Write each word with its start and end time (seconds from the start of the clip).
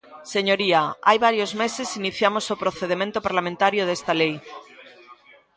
Señoría, 0.33 0.81
hai 1.07 1.17
varios 1.27 1.51
meses 1.63 1.89
iniciamos 2.01 2.45
o 2.53 2.59
procedemento 2.63 3.19
parlamentario 3.27 3.83
desta 3.89 4.13
lei. 4.21 4.33